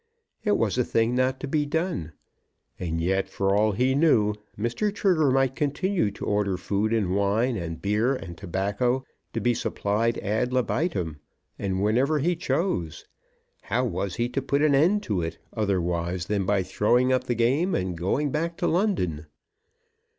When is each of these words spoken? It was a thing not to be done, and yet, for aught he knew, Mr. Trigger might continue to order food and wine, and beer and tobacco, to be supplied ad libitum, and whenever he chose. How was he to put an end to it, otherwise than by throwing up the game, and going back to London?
It 0.43 0.57
was 0.57 0.79
a 0.79 0.83
thing 0.83 1.13
not 1.13 1.39
to 1.41 1.47
be 1.47 1.63
done, 1.63 2.13
and 2.79 2.99
yet, 2.99 3.29
for 3.29 3.55
aught 3.55 3.75
he 3.77 3.93
knew, 3.93 4.33
Mr. 4.57 4.91
Trigger 4.91 5.29
might 5.29 5.55
continue 5.55 6.09
to 6.09 6.25
order 6.25 6.57
food 6.57 6.91
and 6.91 7.15
wine, 7.15 7.55
and 7.55 7.79
beer 7.79 8.15
and 8.15 8.35
tobacco, 8.35 9.03
to 9.33 9.39
be 9.39 9.53
supplied 9.53 10.17
ad 10.17 10.51
libitum, 10.53 11.17
and 11.59 11.83
whenever 11.83 12.17
he 12.17 12.35
chose. 12.35 13.05
How 13.61 13.85
was 13.85 14.15
he 14.15 14.27
to 14.29 14.41
put 14.41 14.63
an 14.63 14.73
end 14.73 15.03
to 15.03 15.21
it, 15.21 15.37
otherwise 15.53 16.25
than 16.25 16.47
by 16.47 16.63
throwing 16.63 17.13
up 17.13 17.25
the 17.25 17.35
game, 17.35 17.75
and 17.75 17.95
going 17.95 18.31
back 18.31 18.57
to 18.57 18.67
London? 18.67 19.27